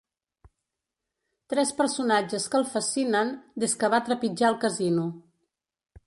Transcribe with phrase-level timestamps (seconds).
[1.53, 3.29] Tres personatges que el fascinen
[3.65, 5.05] des que va trepitjar el casino.